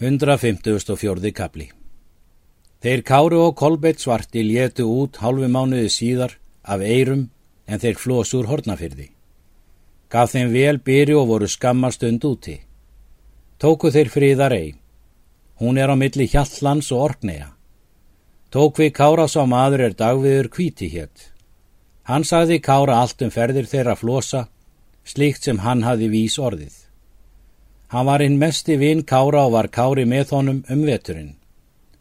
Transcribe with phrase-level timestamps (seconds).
[0.00, 1.28] 154.
[1.36, 1.66] kapli
[2.80, 6.32] Þeir Káru og Kolbeitt svarti létu út hálfu mánuði síðar
[6.64, 7.26] af eirum
[7.68, 9.10] en þeir flósur hornafyrði.
[10.08, 12.56] Gaf þeim vel byri og voru skammastund úti.
[13.60, 14.72] Tóku þeir friðar ei.
[15.60, 17.52] Hún er á milli Hjallands og Orkneja.
[18.48, 21.28] Tók við Kára sá maður er dagviður kvíti hétt.
[22.08, 24.46] Hann sagði Kára allt um ferðir þeirra flosa,
[25.04, 26.79] slíkt sem hann hafi vís orðið.
[27.90, 31.34] Hann var einn mesti vinn Kára og var Kári með honum um veturinn.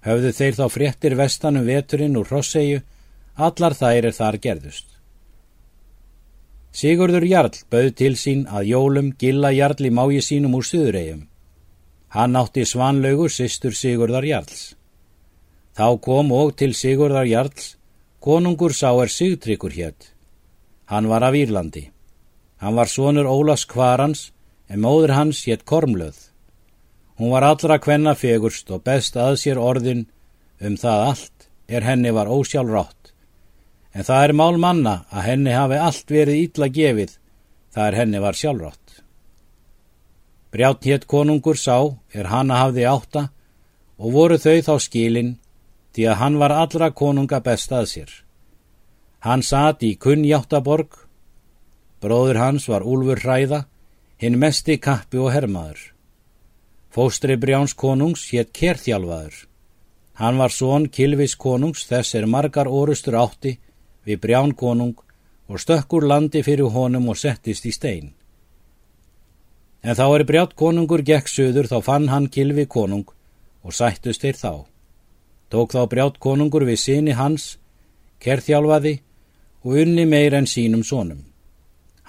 [0.05, 2.83] Höfðu þeir þá fréttir vestan um veturinn úr Rossegju,
[3.35, 4.85] allar þær er þar gerðust.
[6.71, 11.25] Sigurður Jarl bauð til sín að jólum gilla Jarl í mági sínum úr Suðuregjum.
[12.13, 14.75] Hann átti svanlaugur sýstur Sigurðar Jarls.
[15.73, 17.75] Þá kom og til Sigurðar Jarls,
[18.21, 20.13] konungur sá er Sigtryggur hétt.
[20.85, 21.89] Hann var af Írlandi.
[22.61, 24.31] Hann var sonur Ólas Kvarans,
[24.69, 26.29] en móður hans hétt Kormlöð.
[27.17, 30.05] Hún var allra kvenna fegurst og best að sér orðin
[30.61, 33.13] um það allt er henni var ósjálfrátt.
[33.93, 37.11] En það er mál manna að henni hafi allt verið ítla gefið,
[37.73, 39.01] það er henni var sjálfrátt.
[40.53, 41.77] Brjátt hétt konungur sá
[42.13, 43.27] er hanna hafði átta
[43.99, 45.35] og voru þau þá skilin
[45.93, 48.11] því að hann var allra konunga best að sér.
[49.19, 50.93] Hann satt í kunnjáttaborg,
[51.99, 53.65] bróður hans var Úlfur Hræða,
[54.21, 55.79] hinn mesti kappi og hermaður.
[56.93, 59.45] Fóstri Brjáns konungs hétt Kerþjálfaður.
[60.19, 63.57] Hann var són Kilvis konungs þess er margar orustur átti
[64.05, 64.97] við Brján konung
[65.49, 68.11] og stökkur landi fyrir honum og settist í stein.
[69.83, 73.07] En þá er brjátt konungur gekk söður þá fann hann kilvi konung
[73.63, 74.53] og sættust þeir þá.
[75.49, 77.57] Tók þá brjátt konungur við síni hans,
[78.19, 78.99] kerþjálfaði
[79.63, 81.28] og unni meir en sínum sónum.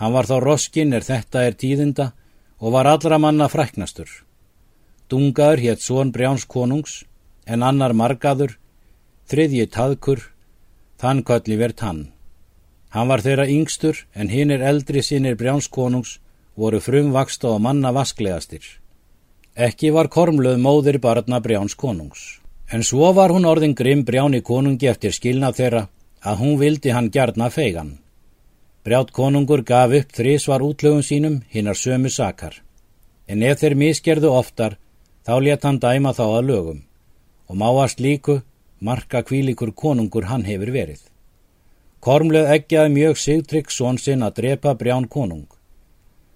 [0.00, 2.06] Hann var þá roskinn er þetta er tíðinda
[2.60, 4.08] og var allra manna fræknastur.
[5.10, 7.02] Dungaður hétt són brjáns konungs
[7.44, 8.56] en annar margaður,
[9.28, 10.22] þriðji taðkur,
[11.00, 12.02] þann kalli verðt hann.
[12.90, 16.18] Hann var þeirra yngstur en hinn er eldri sinir brjáns konungs
[16.56, 18.64] voru frumvaksta og manna vasklegastir.
[19.56, 22.40] Ekki var kormluð móðir barna Brjáns konungs.
[22.70, 25.82] En svo var hún orðin grimm Brjáni konungi eftir skilnað þeirra
[26.22, 27.98] að hún vildi hann gjarna feigan.
[28.84, 32.62] Brjátt konungur gaf upp þrísvar útlögun sínum hinnar sömu sakar.
[33.28, 34.78] En ef þeir miskerðu oftar,
[35.26, 36.80] þá let hann dæma þá að lögum.
[37.48, 38.40] Og máast líku,
[38.80, 41.00] marka kvílikur konungur hann hefur verið.
[42.00, 45.48] Kormluð eggjaði mjög sigtrygg són sinn að drepa Brján konung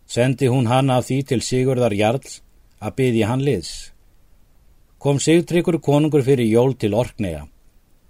[0.06, 2.40] sendi hún hann af því til Sigurðar Jarls
[2.80, 3.72] að byðja hann liðs.
[4.98, 7.46] Kom Sigtryggur konungur fyrir jól til Orkneja.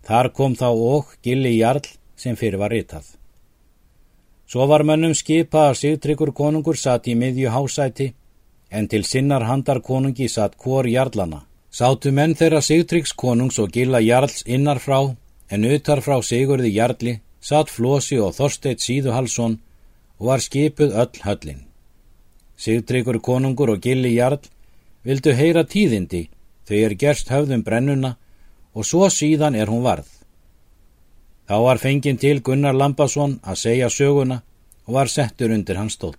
[0.05, 3.06] Þar kom þá og Gilli Jarl sem fyrir var ritað.
[4.47, 8.12] Svo var mönnum skipa að Sigtryggur konungur satt í miðju hásæti
[8.71, 11.44] en til sinnar handar konungi satt hvor Jarlana.
[11.72, 15.15] Sátu menn þeirra Sigtryggs konungs og Gilla Jarls innar frá
[15.50, 19.59] en utar frá Sigurði Jarli satt Flosi og Þorsteit Síðuhalsson
[20.19, 21.65] og var skipuð öll höllin.
[22.56, 24.41] Sigtryggur konungur og Gilli Jarl
[25.04, 26.28] vildu heyra tíðindi
[26.71, 28.15] er gerst höfðum brennuna
[28.75, 30.09] og svo síðan er hún varð.
[31.44, 34.41] Þá var fenginn til Gunnar Lampason að segja söguna
[34.88, 36.16] og var settur undir hans stóll.